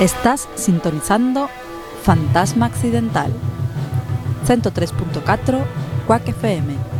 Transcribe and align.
Estás 0.00 0.48
sintonizando 0.54 1.50
Fantasma 2.02 2.64
Accidental 2.64 3.30
103.4 4.46 5.62
Quack 6.06 6.28
FM 6.28 6.99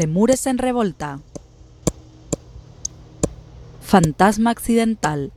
Lemures 0.00 0.46
en 0.46 0.56
revolta. 0.56 1.20
Fantasma 3.82 4.48
accidental. 4.50 5.30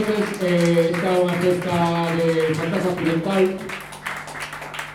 xoves 0.00 0.42
eh, 0.42 0.90
está 0.92 1.12
unha 1.20 1.36
festa 1.44 1.76
de 2.16 2.54
Fantasma 2.56 2.90
Occidental 2.96 3.42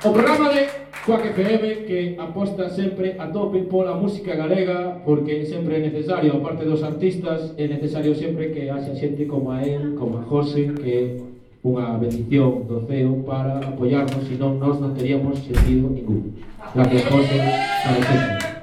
o 0.06 0.10
programa 0.10 0.48
de 0.50 0.62
Coac 1.06 1.24
FM 1.30 1.66
que 1.86 2.00
aposta 2.18 2.70
sempre 2.70 3.14
a 3.22 3.30
tope 3.30 3.70
pola 3.70 3.94
música 3.94 4.34
galega 4.34 4.98
porque 5.06 5.46
sempre 5.46 5.78
é 5.78 5.80
necesario, 5.80 6.38
aparte 6.38 6.66
dos 6.66 6.82
artistas 6.82 7.54
é 7.58 7.68
necesario 7.68 8.16
sempre 8.16 8.50
que 8.50 8.70
haxa 8.70 8.98
xente 8.98 9.26
como 9.26 9.52
a 9.52 9.62
él, 9.62 9.94
como 9.94 10.18
a 10.18 10.24
José 10.26 10.74
que 10.74 10.90
é 10.90 11.06
unha 11.62 11.98
bendición 12.02 12.66
do 12.66 12.86
CEO 12.86 13.26
para 13.26 13.62
apoiarnos, 13.62 14.26
senón 14.26 14.58
nós 14.58 14.78
non 14.82 14.94
teríamos 14.94 15.42
sentido 15.42 15.90
ningún. 15.90 16.38
Gracias, 16.74 17.10
José, 17.10 17.38
para 17.42 18.02
sempre. 18.06 18.55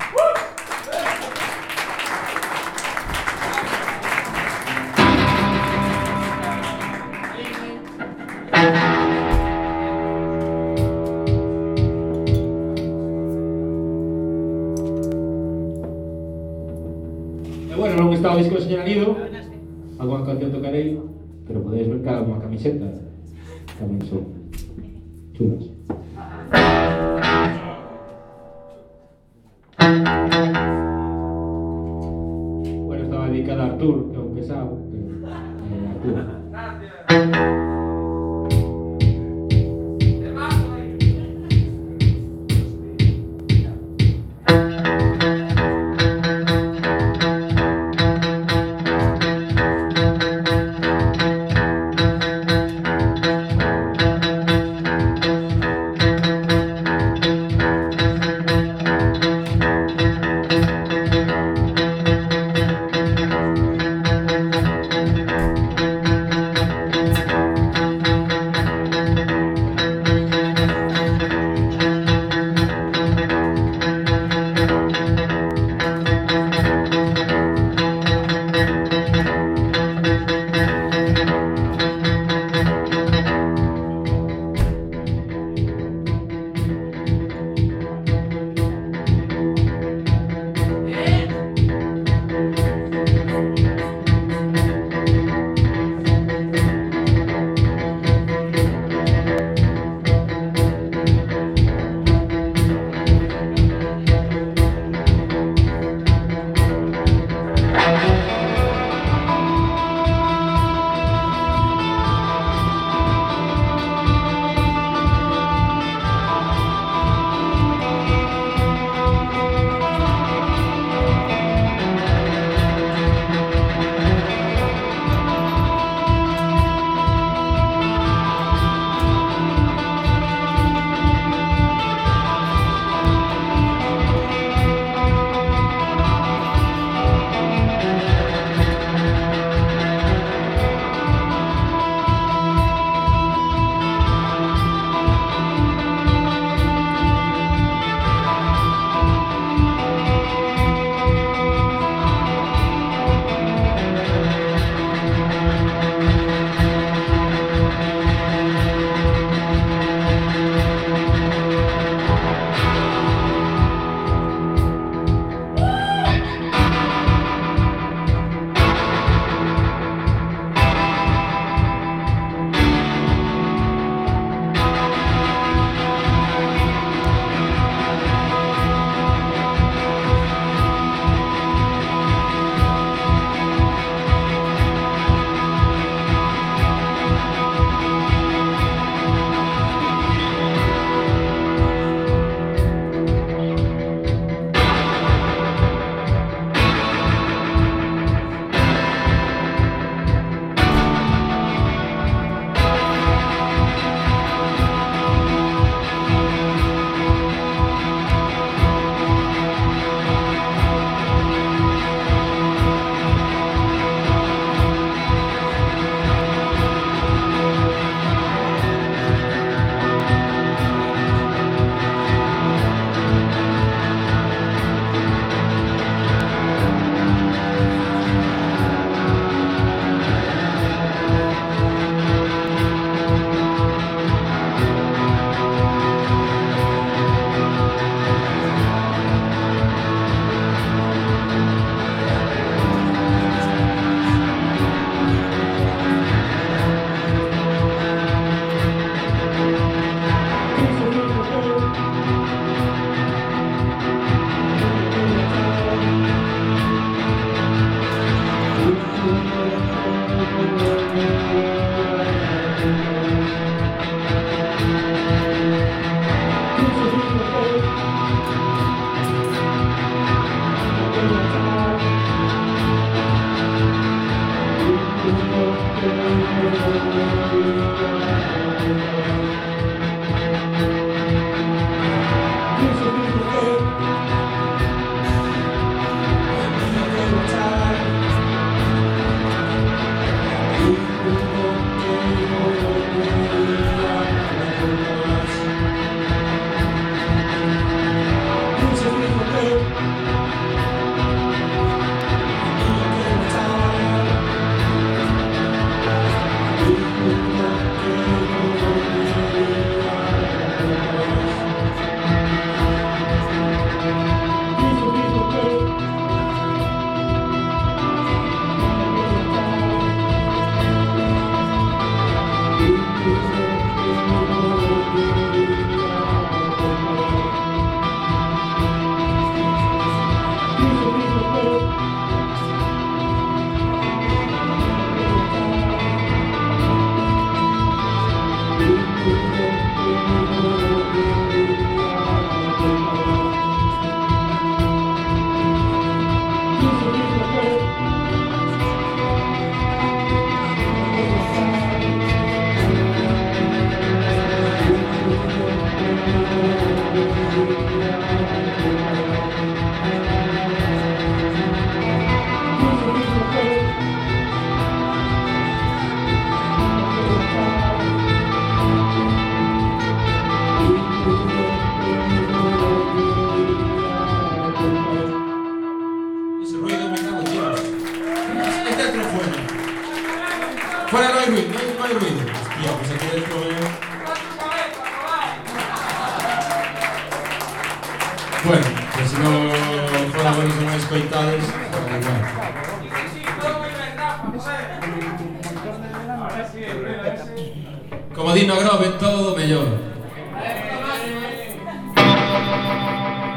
Dino 398.42 398.56
Grove 398.58 398.88
todo 398.98 399.36
mellor. 399.36 399.68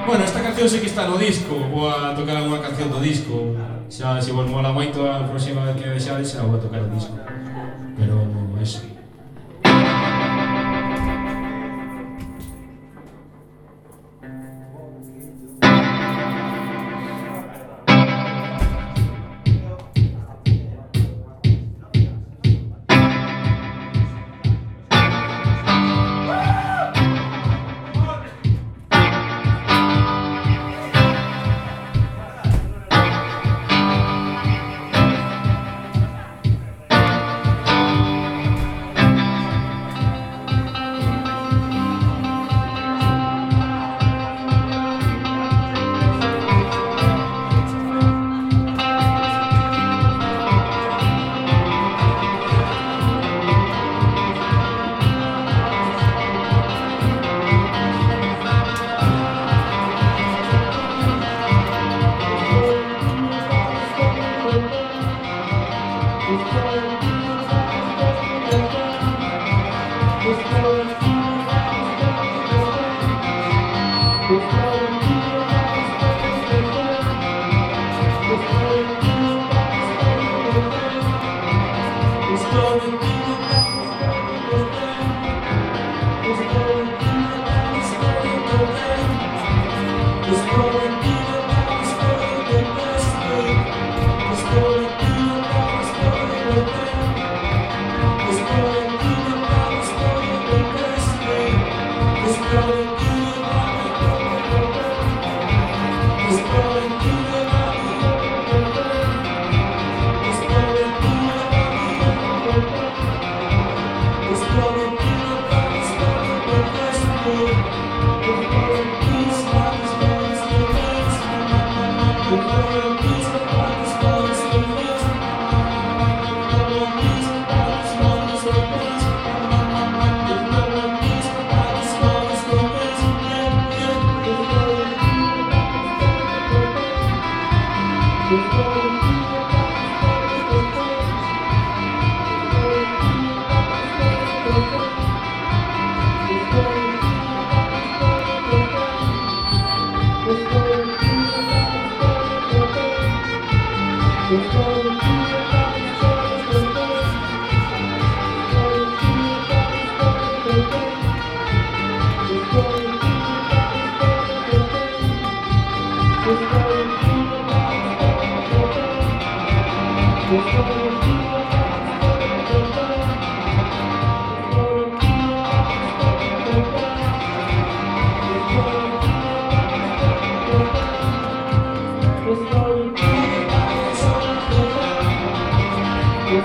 Bueno, 0.07 0.23
esta 0.23 0.41
canción 0.41 0.65
sei 0.65 0.81
que 0.81 0.89
está 0.89 1.05
no 1.05 1.21
disco, 1.21 1.53
vou 1.69 1.85
a 1.93 2.17
tocar 2.17 2.41
unha 2.41 2.57
canción 2.57 2.89
do 2.89 2.97
disco. 2.97 3.53
Xa, 3.85 4.17
se 4.17 4.33
vos 4.33 4.49
mola 4.49 4.73
moito, 4.73 5.05
a 5.05 5.21
próxima 5.29 5.61
vez 5.69 5.77
que 5.77 5.93
vexades, 5.93 6.33
xa 6.33 6.41
vou 6.41 6.57
a 6.57 6.61
tocar 6.65 6.81
o 6.81 6.89
disco. 6.89 7.13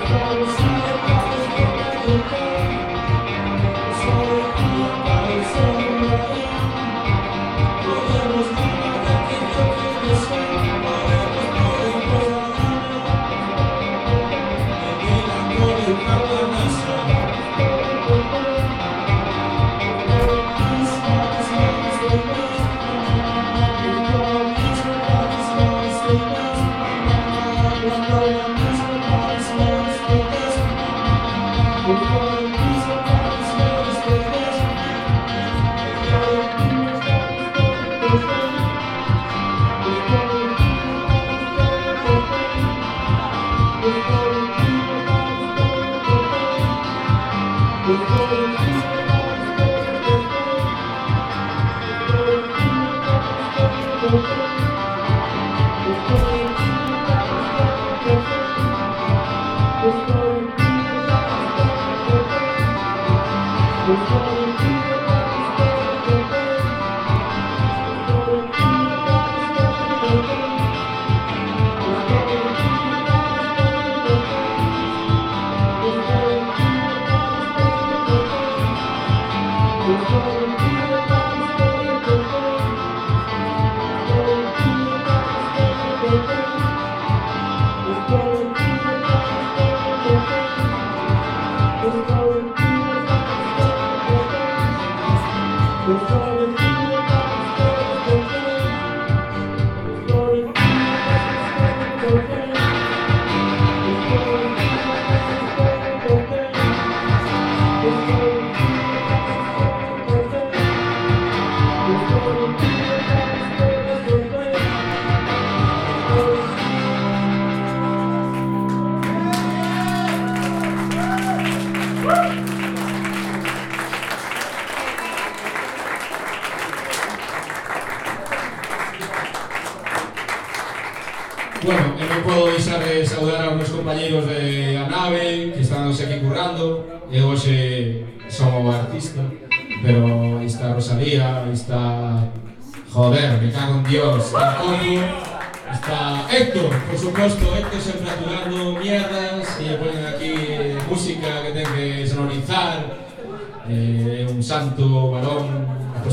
friends. 0.07 0.60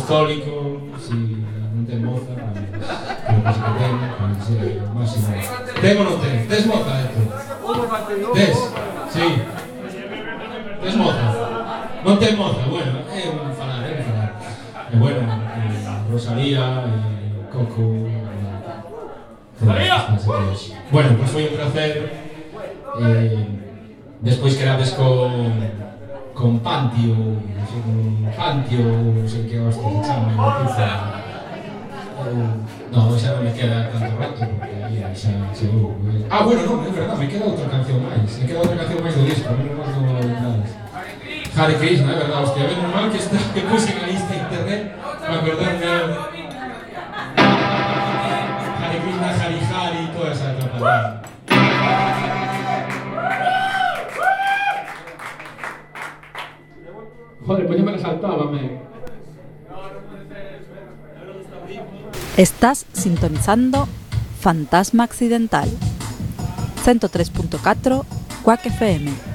histórico, 0.08 0.80
si 0.96 1.36
non 1.76 1.84
ten 1.84 2.00
moza, 2.00 2.32
pero 2.32 3.44
que 3.44 3.52
se 3.52 3.60
ten, 3.60 3.92
pois 4.16 4.48
é 4.56 4.80
máximo. 4.96 5.28
Ten 5.84 5.94
ou 6.00 6.04
non 6.08 6.16
ten? 6.16 6.48
Tes 6.48 6.64
moza, 6.64 6.92
Héctor? 6.96 7.28
Tes? 8.32 8.56
Si. 9.12 9.26
Tes 10.80 10.94
moza? 10.96 11.28
Non 12.08 12.16
ten 12.16 12.40
moza, 12.40 12.64
bueno, 12.72 13.04
é 13.04 13.20
un 13.28 13.52
falar, 13.52 13.84
é 13.84 14.00
un 14.00 14.04
falar. 14.08 14.30
E 14.88 14.96
bueno, 14.96 15.20
eh, 15.28 16.08
Rosalía, 16.08 16.88
eh, 16.88 17.44
Coco... 17.52 18.08
Eh, 18.08 18.48
Bueno, 20.88 21.20
pois 21.20 21.20
pues 21.20 21.30
foi 21.36 21.44
un 21.52 21.54
placer. 21.60 21.92
Eh, 22.96 23.44
despois 24.24 24.56
quedades 24.56 24.96
con 24.96 25.52
con 26.38 26.60
Pantio, 26.60 27.14
non 27.14 27.42
con 27.82 28.30
Pantio, 28.36 28.78
non 28.78 29.26
que 29.26 29.48
che 29.50 29.58
hostia 29.58 29.88
che 29.90 30.00
chama, 30.06 30.30
eh, 32.18 32.34
no, 32.90 33.10
no, 33.10 33.16
xa 33.18 33.32
non 33.34 33.42
me 33.42 33.52
queda 33.52 33.90
tanto 33.90 34.16
rato, 34.16 34.46
porque 34.46 34.84
aí 34.84 35.02
xa 35.14 35.30
chegou. 35.52 35.98
Ah, 36.30 36.42
bueno, 36.44 36.62
non, 36.62 36.86
é 36.86 36.90
verdad, 36.94 37.18
me 37.18 37.26
queda 37.26 37.44
outra 37.44 37.66
canción 37.66 37.98
máis, 38.06 38.38
me 38.38 38.46
queda 38.46 38.60
outra 38.62 38.76
canción 38.78 39.02
máis 39.02 39.14
do 39.18 39.26
disco, 39.26 39.50
menos 39.50 39.74
máis 39.82 39.90
do 39.90 40.30
nada. 40.30 40.62
Hare 41.58 41.74
Krishna, 41.74 42.12
é 42.12 42.18
verdad, 42.22 42.42
hostia, 42.46 42.70
ben 42.70 42.86
mal 42.86 43.10
que 43.10 43.18
está, 43.18 43.38
que 43.50 43.60
puse 43.66 43.90
na 43.98 44.06
lista 44.06 44.30
internet, 44.30 44.94
para 45.02 45.42
perderme... 45.42 45.90
Hare 48.78 48.98
Krishna, 49.02 49.26
Hari 49.34 49.58
Hari, 49.58 50.02
toda 50.14 50.30
esa 50.30 50.54
trapada. 50.54 51.27
Joder, 57.48 57.66
pues 57.66 57.78
ya 57.78 57.84
me 57.84 57.92
la. 57.92 57.98
Estás 62.36 62.84
sintonizando 62.92 63.88
Fantasma 64.38 65.04
Accidental 65.04 65.70
103.4 66.84 68.04
Quack 68.44 68.66
FM 68.66 69.27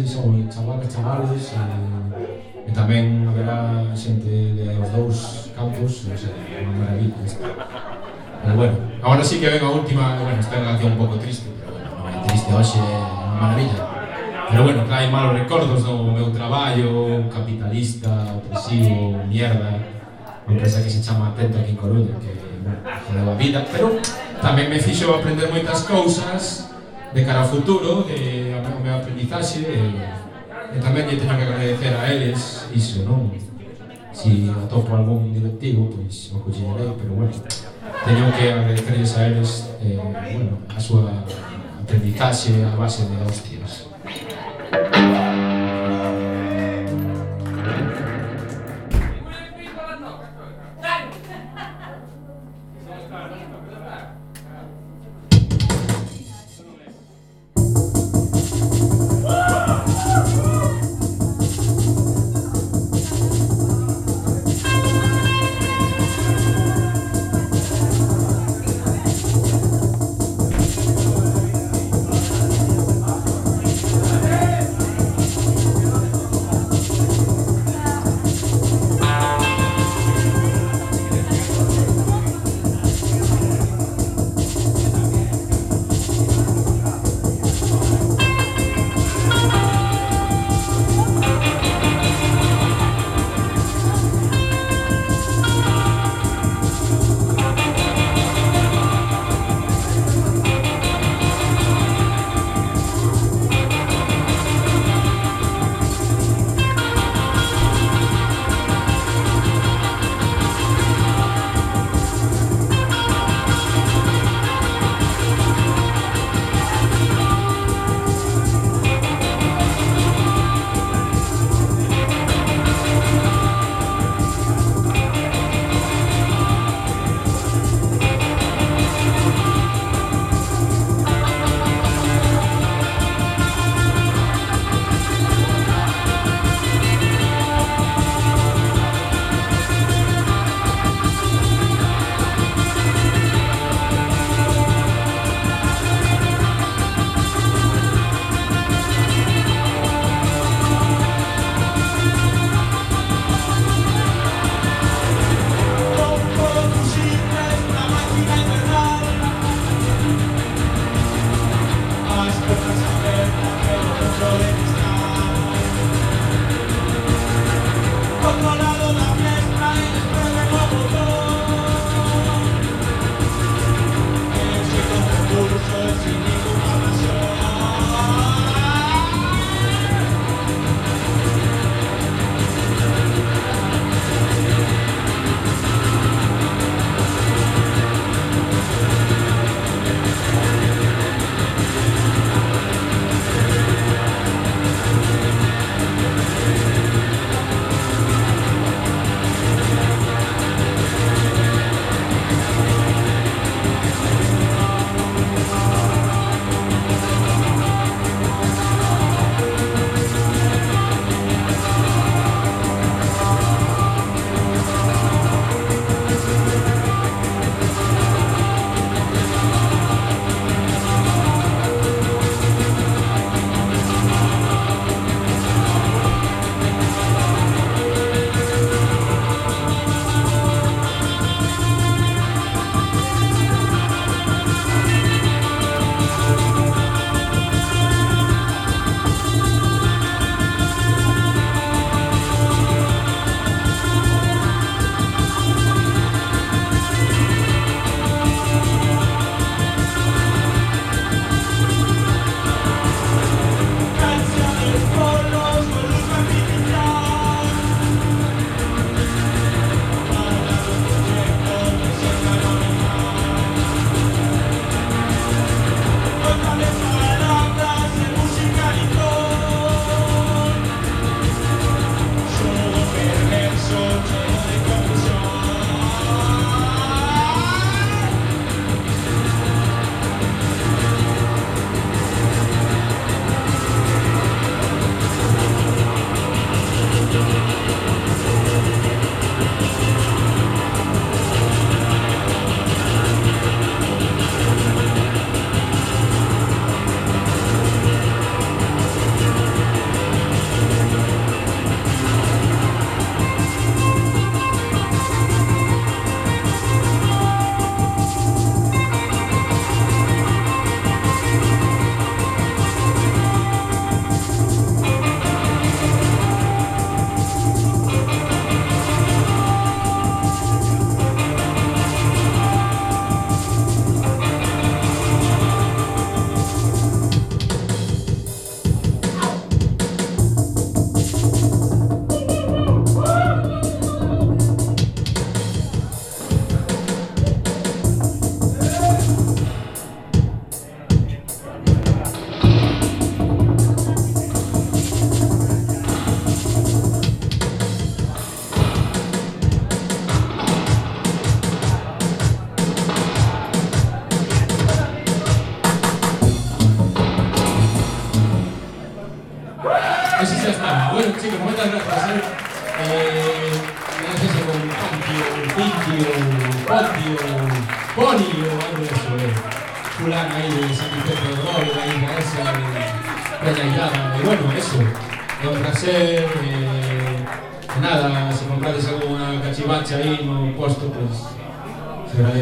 Sitges 0.00 0.16
ou 0.16 0.32
en 0.32 0.48
chamar 0.48 0.80
chamales 0.88 1.52
e, 1.52 2.70
e 2.70 2.72
tamén 2.72 3.28
haberá 3.28 3.84
xente 3.92 4.56
de 4.56 4.72
os 4.80 4.88
dous 4.96 5.16
campos, 5.52 6.08
non 6.08 6.16
sei, 6.16 6.32
unha 6.64 6.72
maravilla. 6.80 7.20
Pero 8.40 8.54
bueno, 8.56 8.76
agora 9.04 9.20
sí 9.20 9.36
que 9.36 9.52
ven 9.52 9.60
a 9.60 9.68
última, 9.68 10.16
bueno, 10.16 10.40
esta 10.40 10.56
canción 10.56 10.96
un 10.96 11.00
pouco 11.04 11.20
triste, 11.20 11.52
pero 11.52 11.76
bueno, 11.76 11.88
non 12.00 12.16
é 12.16 12.18
triste 12.24 12.48
hoxe, 12.48 12.80
é 12.80 12.96
unha 12.96 13.36
maravilla. 13.44 13.80
Pero 14.48 14.60
bueno, 14.64 14.80
trae 14.88 15.06
malos 15.12 15.36
recordos 15.36 15.84
do 15.84 15.94
meu 16.16 16.32
traballo, 16.32 17.28
capitalista, 17.28 18.40
opresivo, 18.40 19.20
mierda, 19.28 19.84
unha 20.48 20.56
empresa 20.56 20.80
que 20.80 20.88
se 20.88 21.04
chama 21.04 21.36
Atento 21.36 21.60
aquí 21.60 21.76
en 21.76 21.80
Coruña, 21.80 22.16
que, 22.16 22.32
bueno, 22.64 22.80
jodeu 23.04 23.28
a 23.28 23.36
vida, 23.36 23.60
pero 23.68 24.00
tamén 24.40 24.72
me 24.72 24.80
fixo 24.80 25.12
aprender 25.12 25.52
moitas 25.52 25.84
cousas, 25.84 26.69
de 27.12 27.24
cara 27.24 27.40
ao 27.40 27.48
futuro, 27.48 28.04
de 28.04 28.54
a 28.54 28.80
meu 28.80 28.94
aprendizaxe, 28.94 29.66
e, 29.66 29.78
e 30.74 30.78
tamén 30.78 31.06
lle 31.06 31.18
teño 31.18 31.34
que 31.34 31.44
agradecer 31.46 31.92
a 31.94 32.06
eles 32.10 32.70
iso, 32.70 33.02
non? 33.02 33.30
Si 34.12 34.50
atopo 34.50 34.94
algún 34.94 35.32
directivo, 35.32 35.90
pois 35.90 36.30
o 36.34 36.42
cuxillarei, 36.42 36.92
pero 36.98 37.14
bueno, 37.14 37.34
teño 38.04 38.30
que 38.34 38.52
agradecerles 38.52 39.10
a 39.16 39.26
eles 39.26 39.50
eh, 39.82 39.98
bueno, 40.34 40.58
a 40.68 40.78
súa 40.78 41.24
aprendizaxe 41.82 42.62
a 42.62 42.74
base 42.76 43.06
de 43.06 43.16
hostias. 43.22 43.79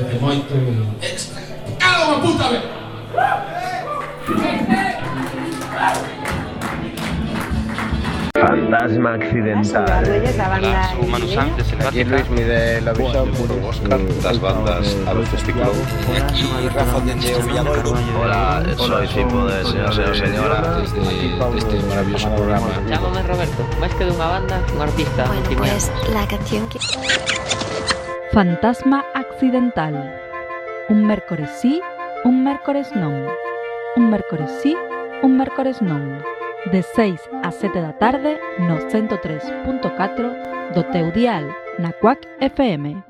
Agradece 0.08 0.18
moito. 0.20 0.54
E... 1.02 1.78
Cago 1.78 2.12
a 2.12 2.20
puta, 2.20 2.48
vez! 2.48 2.62
Fantasma 8.38 9.14
accidental. 9.14 9.84
Las 10.62 10.94
humanos 10.94 11.36
antes 11.36 11.72
en 11.72 11.82
Aquí 11.82 12.04
Luis 12.04 12.30
Mide 12.30 12.80
la 12.82 12.92
visión 12.92 13.32
por 13.32 13.50
Oscar. 13.68 14.00
Las 14.22 14.40
bandas 14.40 14.96
a 15.06 15.14
los 15.14 15.28
testículos. 15.28 15.76
Rafa 16.72 17.00
de 17.00 17.14
Villadoiro. 17.14 17.94
Hola, 18.20 18.62
soy 18.76 19.08
Cipo 19.08 19.44
de 19.44 19.64
Señor 19.64 19.92
Señor 19.92 20.16
Señora. 20.16 20.80
Desde 20.80 21.58
este 21.58 21.82
maravilloso 21.88 22.34
programa. 22.36 22.68
Chámame 22.88 23.22
Roberto, 23.26 23.62
máis 23.82 23.92
que 23.98 24.04
dunha 24.06 24.26
banda, 24.30 24.62
un 24.70 24.80
artista 24.86 25.26
Bueno, 25.26 25.42
pues 25.58 25.90
la 26.14 26.22
canción 26.30 26.62
que... 26.70 26.78
Fantasma 28.32 29.06
accidental. 29.14 30.14
Un 30.90 31.06
mércores 31.06 31.48
sí, 31.48 31.80
un 32.24 32.44
mércores 32.44 32.94
non. 32.94 33.26
Un 33.96 34.10
mércores 34.10 34.50
sí, 34.62 34.76
un 35.22 35.38
mércores 35.38 35.80
non. 35.80 36.20
De 36.70 36.82
6 36.82 37.18
a 37.42 37.50
7 37.50 37.80
da 37.80 37.96
tarde 37.96 38.38
no 38.58 38.76
103.4 38.76 40.74
do 40.74 40.84
FM. 42.40 43.07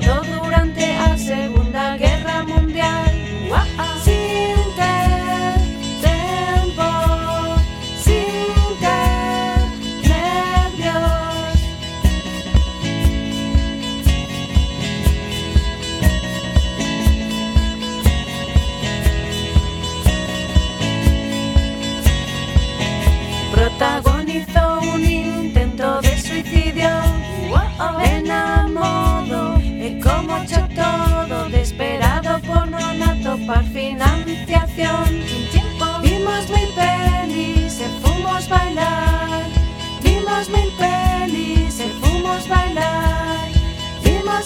todo. 0.00 0.33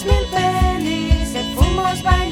mil 0.03 0.25
pelis, 0.27 1.35
e 1.35 1.43
fumos 1.55 2.01
bailar 2.01 2.28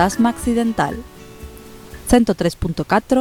Fantasma 0.00 0.30
accidental. 0.30 0.96
103.4 2.08 3.02